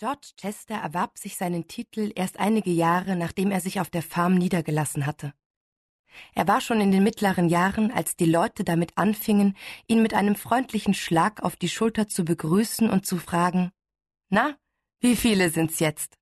[0.00, 4.34] George Chester erwarb sich seinen Titel erst einige Jahre, nachdem er sich auf der Farm
[4.34, 5.34] niedergelassen hatte.
[6.34, 9.58] Er war schon in den mittleren Jahren, als die Leute damit anfingen,
[9.88, 13.72] ihn mit einem freundlichen Schlag auf die Schulter zu begrüßen und zu fragen
[14.30, 14.56] Na,
[15.00, 16.16] wie viele sind's jetzt?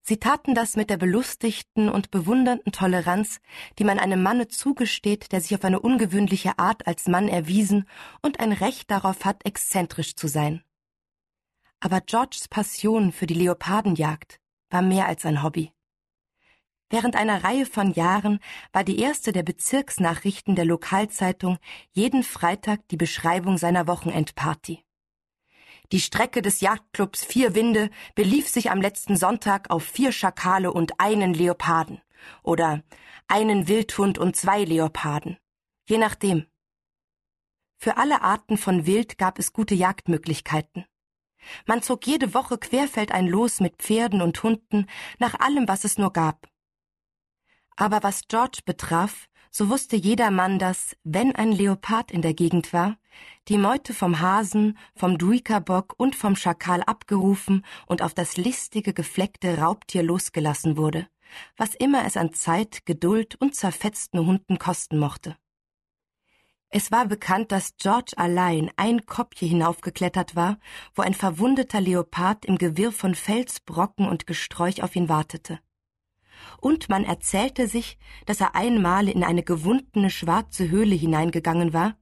[0.00, 3.38] Sie taten das mit der belustigten und bewundernden Toleranz,
[3.78, 7.88] die man einem Manne zugesteht, der sich auf eine ungewöhnliche Art als Mann erwiesen
[8.20, 10.64] und ein Recht darauf hat, exzentrisch zu sein.
[11.80, 15.72] Aber Georges Passion für die Leopardenjagd war mehr als ein Hobby.
[16.90, 18.40] Während einer Reihe von Jahren
[18.72, 21.58] war die erste der Bezirksnachrichten der Lokalzeitung
[21.92, 24.84] jeden Freitag die Beschreibung seiner Wochenendparty.
[25.92, 30.98] Die Strecke des Jagdclubs Vier Winde belief sich am letzten Sonntag auf vier Schakale und
[30.98, 32.00] einen Leoparden
[32.42, 32.82] oder
[33.26, 35.38] einen Wildhund und zwei Leoparden,
[35.86, 36.46] je nachdem.
[37.76, 40.84] Für alle Arten von Wild gab es gute Jagdmöglichkeiten.
[41.66, 44.86] Man zog jede Woche querfeldein los mit Pferden und Hunden
[45.18, 46.48] nach allem, was es nur gab.
[47.76, 52.98] Aber was George betraf, so wusste jedermann, dass, wenn ein Leopard in der Gegend war,
[53.48, 59.58] die Meute vom Hasen, vom Duikabock und vom Schakal abgerufen und auf das listige, gefleckte
[59.58, 61.08] Raubtier losgelassen wurde,
[61.56, 65.36] was immer es an Zeit, Geduld und zerfetzten Hunden kosten mochte.
[66.70, 70.58] Es war bekannt, dass George allein ein Kopje hinaufgeklettert war,
[70.94, 75.60] wo ein verwundeter Leopard im Gewirr von Felsbrocken und Gesträuch auf ihn wartete
[76.60, 81.96] und man erzählte sich, dass er einmal in eine gewundene schwarze Höhle hineingegangen war,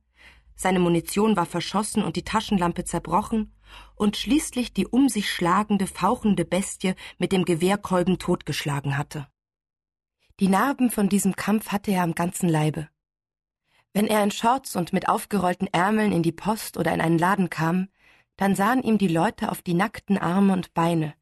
[0.55, 3.53] seine Munition war verschossen und die Taschenlampe zerbrochen,
[3.95, 9.27] und schließlich die um sich schlagende, fauchende Bestie mit dem Gewehrkolben totgeschlagen hatte.
[10.41, 12.89] Die Narben von diesem Kampf hatte er am ganzen Leibe.
[13.97, 17.48] Wenn er in Shorts und mit aufgerollten Ärmeln in die Post oder in einen Laden
[17.48, 17.89] kam,
[18.36, 21.14] dann sahen ihm die Leute auf die nackten Arme und Beine,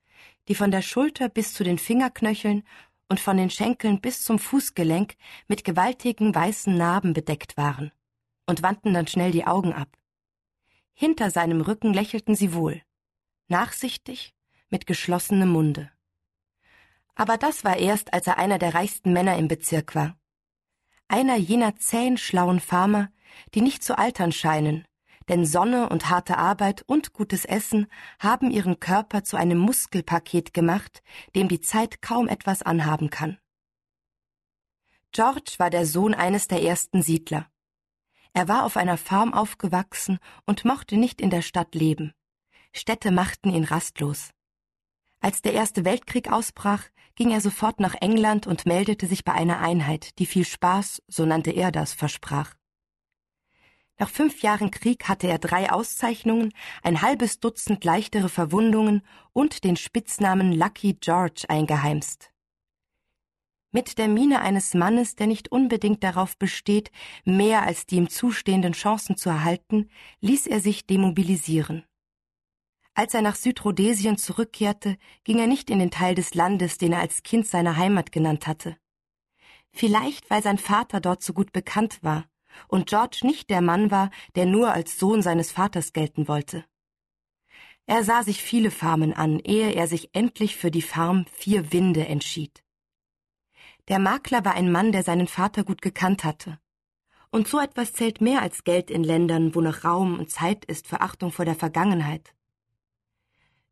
[0.48, 2.64] die von der Schulter bis zu den Fingerknöcheln
[3.08, 5.14] und von den Schenkeln bis zum Fußgelenk
[5.46, 7.92] mit gewaltigen weißen Narben bedeckt waren,
[8.44, 9.96] und wandten dann schnell die Augen ab.
[10.94, 12.82] Hinter seinem Rücken lächelten sie wohl,
[13.46, 14.34] nachsichtig,
[14.68, 15.92] mit geschlossenem Munde.
[17.14, 20.16] Aber das war erst, als er einer der reichsten Männer im Bezirk war.
[21.08, 23.10] Einer jener zähen, schlauen Farmer,
[23.54, 24.86] die nicht zu altern scheinen,
[25.28, 27.86] denn Sonne und harte Arbeit und gutes Essen
[28.18, 31.02] haben ihren Körper zu einem Muskelpaket gemacht,
[31.34, 33.38] dem die Zeit kaum etwas anhaben kann.
[35.12, 37.48] George war der Sohn eines der ersten Siedler.
[38.32, 42.12] Er war auf einer Farm aufgewachsen und mochte nicht in der Stadt leben.
[42.72, 44.33] Städte machten ihn rastlos.
[45.24, 46.82] Als der Erste Weltkrieg ausbrach,
[47.14, 51.24] ging er sofort nach England und meldete sich bei einer Einheit, die viel Spaß, so
[51.24, 52.52] nannte er das, versprach.
[53.98, 56.52] Nach fünf Jahren Krieg hatte er drei Auszeichnungen,
[56.82, 59.00] ein halbes Dutzend leichtere Verwundungen
[59.32, 62.30] und den Spitznamen Lucky George eingeheimst.
[63.72, 66.90] Mit der Miene eines Mannes, der nicht unbedingt darauf besteht,
[67.24, 69.88] mehr als die ihm zustehenden Chancen zu erhalten,
[70.20, 71.86] ließ er sich demobilisieren.
[72.94, 77.00] Als er nach Südrhodesien zurückkehrte, ging er nicht in den Teil des Landes, den er
[77.00, 78.76] als Kind seine Heimat genannt hatte.
[79.72, 82.24] Vielleicht, weil sein Vater dort so gut bekannt war
[82.68, 86.64] und George nicht der Mann war, der nur als Sohn seines Vaters gelten wollte.
[87.86, 92.06] Er sah sich viele Farmen an, ehe er sich endlich für die Farm Vier Winde
[92.06, 92.62] entschied.
[93.88, 96.58] Der Makler war ein Mann, der seinen Vater gut gekannt hatte.
[97.30, 100.86] Und so etwas zählt mehr als Geld in Ländern, wo noch Raum und Zeit ist
[100.86, 102.34] für Achtung vor der Vergangenheit.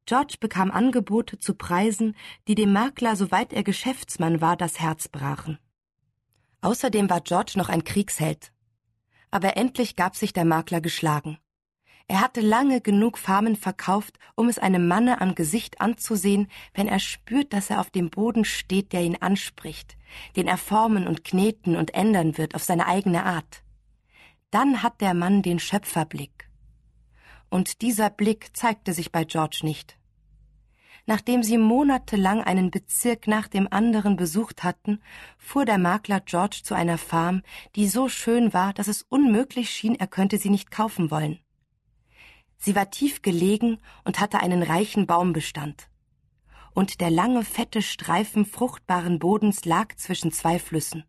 [0.07, 2.17] George bekam Angebote zu Preisen,
[2.49, 5.59] die dem Makler, soweit er Geschäftsmann war, das Herz brachen.
[6.61, 8.53] Außerdem war George noch ein Kriegsheld
[9.33, 11.39] aber endlich gab sich der Makler geschlagen.
[12.07, 16.99] Er hatte lange genug Farmen verkauft, um es einem Manne am Gesicht anzusehen, wenn er
[16.99, 19.97] spürt, dass er auf dem Boden steht, der ihn anspricht,
[20.37, 23.63] den er formen und kneten und ändern wird auf seine eigene Art.
[24.51, 26.51] Dann hat der Mann den Schöpferblick.
[27.53, 29.99] Und dieser Blick zeigte sich bei George nicht.
[31.05, 35.03] Nachdem sie monatelang einen Bezirk nach dem anderen besucht hatten,
[35.37, 37.43] fuhr der Makler George zu einer Farm,
[37.77, 41.41] die so schön war, dass es unmöglich schien, er könnte sie nicht kaufen wollen.
[42.57, 45.91] Sie war tief gelegen und hatte einen reichen Baumbestand.
[46.73, 51.05] Und der lange, fette Streifen fruchtbaren Bodens lag zwischen zwei Flüssen.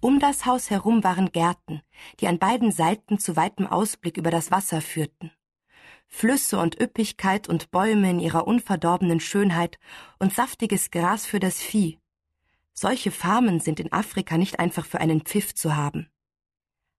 [0.00, 1.80] Um das Haus herum waren Gärten,
[2.20, 5.32] die an beiden Seiten zu weitem Ausblick über das Wasser führten.
[6.08, 9.78] Flüsse und Üppigkeit und Bäume in ihrer unverdorbenen Schönheit
[10.18, 11.98] und saftiges Gras für das Vieh.
[12.72, 16.08] Solche Farmen sind in Afrika nicht einfach für einen Pfiff zu haben.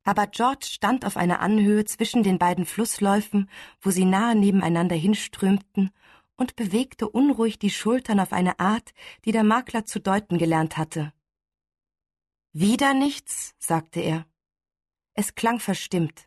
[0.04, 3.50] Aber George stand auf einer Anhöhe zwischen den beiden Flussläufen,
[3.82, 5.92] wo sie nahe nebeneinander hinströmten,
[6.38, 8.94] und bewegte unruhig die Schultern auf eine Art,
[9.26, 11.12] die der Makler zu deuten gelernt hatte.
[12.54, 14.26] Wieder nichts, sagte er.
[15.14, 16.27] Es klang verstimmt.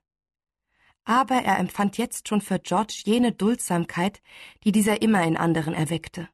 [1.04, 4.20] Aber er empfand jetzt schon für George jene Duldsamkeit,
[4.64, 6.28] die dieser immer in anderen erweckte.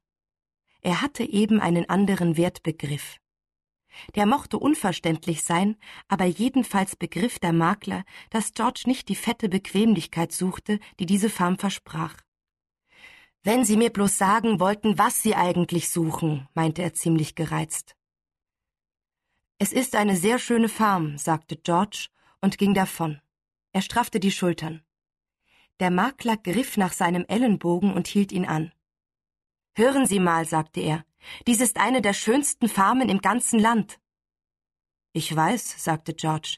[0.83, 3.19] Er hatte eben einen anderen Wertbegriff.
[4.15, 5.77] Der mochte unverständlich sein,
[6.09, 11.59] aber jedenfalls begriff der Makler, dass George nicht die fette Bequemlichkeit suchte, die diese Farm
[11.59, 12.15] versprach.
[13.43, 17.97] Wenn Sie mir bloß sagen wollten, was Sie eigentlich suchen, meinte er ziemlich gereizt.
[19.59, 22.09] Es ist eine sehr schöne Farm, sagte George
[22.41, 23.21] und ging davon.
[23.77, 24.83] Er straffte die Schultern.
[25.81, 28.73] Der Makler griff nach seinem Ellenbogen und hielt ihn an.
[29.75, 31.05] Hören Sie mal, sagte er,
[31.47, 34.01] dies ist eine der schönsten Farmen im ganzen Land.
[35.13, 36.57] Ich weiß, sagte George.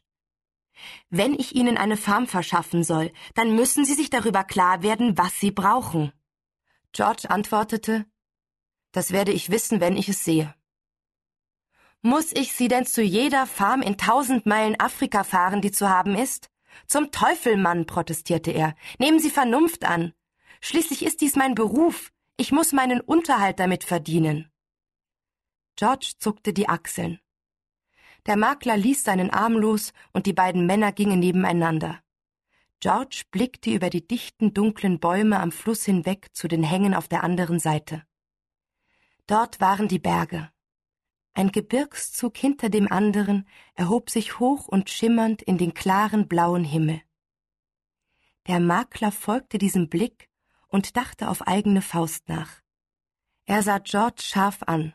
[1.11, 5.41] Wenn ich Ihnen eine Farm verschaffen soll, dann müssen Sie sich darüber klar werden, was
[5.41, 6.13] Sie brauchen.
[6.93, 8.07] George antwortete,
[8.93, 10.55] das werde ich wissen, wenn ich es sehe.
[12.01, 16.15] Muss ich Sie denn zu jeder Farm in tausend Meilen Afrika fahren, die zu haben
[16.15, 16.49] ist?
[16.87, 18.75] Zum Teufel, Mann, protestierte er.
[18.99, 20.13] Nehmen Sie Vernunft an.
[20.61, 22.13] Schließlich ist dies mein Beruf.
[22.37, 24.51] Ich muss meinen Unterhalt damit verdienen.
[25.77, 27.21] George zuckte die Achseln.
[28.27, 32.03] Der Makler ließ seinen Arm los und die beiden Männer gingen nebeneinander.
[32.81, 37.25] George blickte über die dichten, dunklen Bäume am Fluss hinweg zu den Hängen auf der
[37.25, 38.05] anderen Seite.
[39.27, 40.51] Dort waren die Berge.
[41.35, 47.01] Ein Gebirgszug hinter dem anderen erhob sich hoch und schimmernd in den klaren blauen Himmel.
[48.47, 50.29] Der Makler folgte diesem Blick
[50.69, 52.63] und dachte auf eigene Faust nach.
[53.47, 54.95] Er sah George scharf an.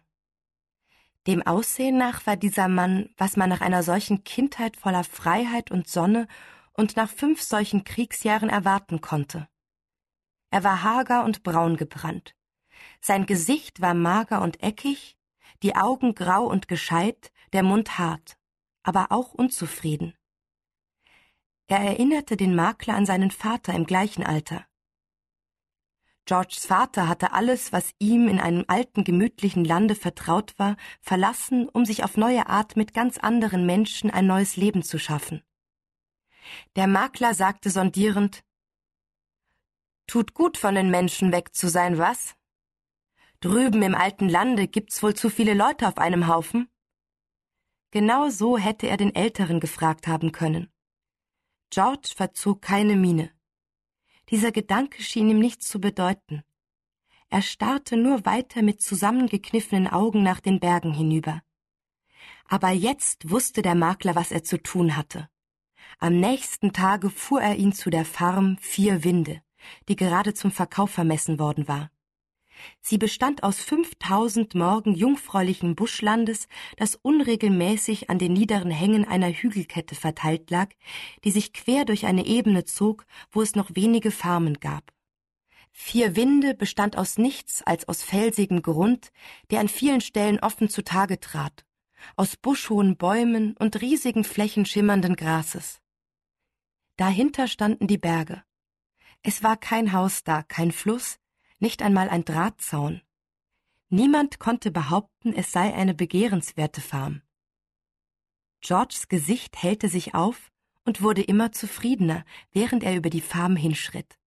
[1.28, 5.88] Dem Aussehen nach war dieser Mann, was man nach einer solchen Kindheit voller Freiheit und
[5.88, 6.28] Sonne
[6.74, 9.48] und nach fünf solchen Kriegsjahren erwarten konnte.
[10.50, 12.36] Er war hager und braun gebrannt.
[13.02, 15.18] Sein Gesicht war mager und eckig,
[15.64, 18.38] die Augen grau und gescheit, der Mund hart,
[18.84, 20.14] aber auch unzufrieden.
[21.68, 24.66] Er erinnerte den Makler an seinen Vater im gleichen Alter.
[26.26, 31.86] Georges Vater hatte alles, was ihm in einem alten, gemütlichen Lande vertraut war, verlassen, um
[31.86, 35.44] sich auf neue Art mit ganz anderen Menschen ein neues Leben zu schaffen.
[36.76, 38.44] Der Makler sagte sondierend
[40.08, 42.36] Tut gut, von den Menschen weg zu sein, was?
[43.44, 46.70] Drüben im alten Lande gibt's wohl zu viele Leute auf einem Haufen?
[47.92, 50.72] Genau so hätte er den Älteren gefragt haben können.
[51.70, 53.32] George verzog keine Miene.
[54.30, 56.44] Dieser Gedanke schien ihm nichts zu bedeuten.
[57.28, 61.42] Er starrte nur weiter mit zusammengekniffenen Augen nach den Bergen hinüber.
[62.46, 65.28] Aber jetzt wusste der Makler, was er zu tun hatte.
[66.00, 69.42] Am nächsten Tage fuhr er ihn zu der Farm Vier Winde,
[69.90, 71.93] die gerade zum Verkauf vermessen worden war.
[72.82, 76.48] Sie bestand aus fünftausend Morgen jungfräulichen Buschlandes,
[76.78, 80.70] das unregelmäßig an den niederen Hängen einer Hügelkette verteilt lag,
[81.24, 84.94] die sich quer durch eine Ebene zog, wo es noch wenige Farmen gab.
[85.72, 89.12] Vier Winde bestand aus nichts als aus felsigem Grund,
[89.50, 91.66] der an vielen Stellen offen zutage trat,
[92.16, 95.82] aus buschhohen Bäumen und riesigen Flächen schimmernden Grases.
[96.98, 98.44] Dahinter standen die Berge.
[99.24, 101.18] Es war kein Haus da, kein Fluss,
[101.64, 103.02] nicht einmal ein Drahtzaun.
[103.88, 107.22] Niemand konnte behaupten, es sei eine begehrenswerte Farm.
[108.60, 110.52] Georges Gesicht hellte sich auf
[110.84, 114.20] und wurde immer zufriedener, während er über die Farm hinschritt.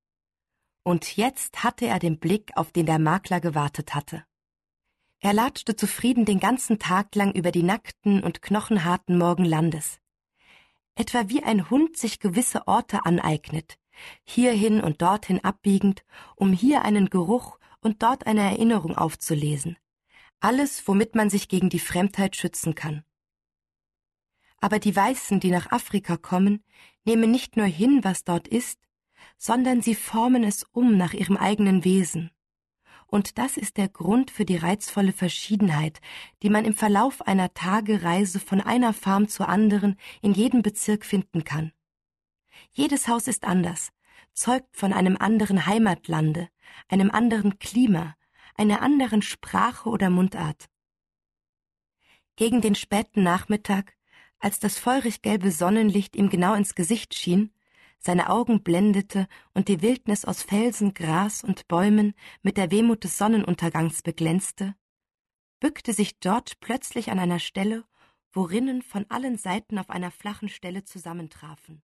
[0.82, 4.24] Und jetzt hatte er den Blick, auf den der Makler gewartet hatte.
[5.20, 10.00] Er latschte zufrieden den ganzen Tag lang über die nackten und knochenharten Morgenlandes.
[10.94, 13.78] Etwa wie ein Hund sich gewisse Orte aneignet,
[14.24, 19.76] hierhin und dorthin abbiegend, um hier einen Geruch und dort eine Erinnerung aufzulesen.
[20.40, 23.04] Alles, womit man sich gegen die Fremdheit schützen kann.
[24.60, 26.64] Aber die Weißen, die nach Afrika kommen,
[27.04, 28.80] nehmen nicht nur hin, was dort ist,
[29.38, 32.30] sondern sie formen es um nach ihrem eigenen Wesen.
[33.06, 36.00] Und das ist der Grund für die reizvolle Verschiedenheit,
[36.42, 41.44] die man im Verlauf einer Tagereise von einer Farm zur anderen in jedem Bezirk finden
[41.44, 41.72] kann.
[42.76, 43.90] Jedes Haus ist anders,
[44.34, 46.50] zeugt von einem anderen Heimatlande,
[46.88, 48.16] einem anderen Klima,
[48.54, 50.68] einer anderen Sprache oder Mundart.
[52.36, 53.96] Gegen den späten Nachmittag,
[54.40, 57.50] als das feurig gelbe Sonnenlicht ihm genau ins Gesicht schien,
[57.98, 63.16] seine Augen blendete und die Wildnis aus Felsen, Gras und Bäumen mit der Wehmut des
[63.16, 64.74] Sonnenuntergangs beglänzte,
[65.60, 67.86] bückte sich George plötzlich an einer Stelle,
[68.32, 71.82] wo Rinnen von allen Seiten auf einer flachen Stelle zusammentrafen.